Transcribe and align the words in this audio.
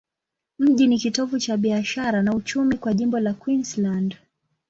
Mji 0.59 0.87
ni 0.87 0.97
kitovu 0.97 1.39
cha 1.39 1.57
biashara 1.57 2.21
na 2.21 2.33
uchumi 2.33 2.77
kwa 2.77 2.93
jimbo 2.93 3.19
la 3.19 3.33
Queensland. 3.33 4.15